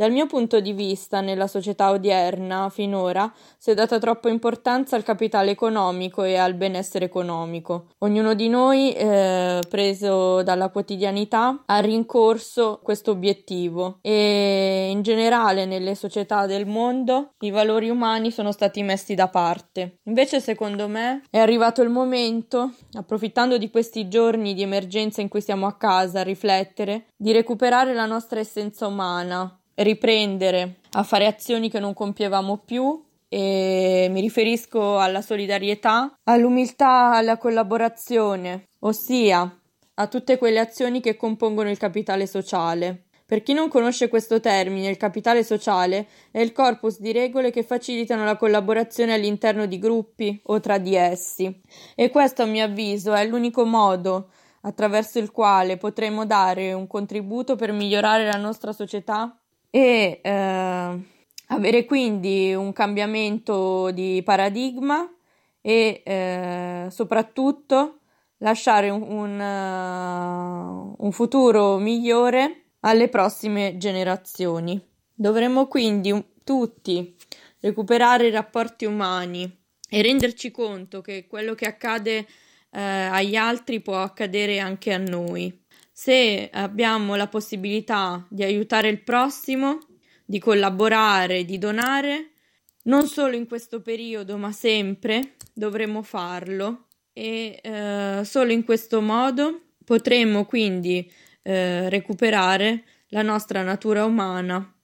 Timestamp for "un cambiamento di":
62.54-64.22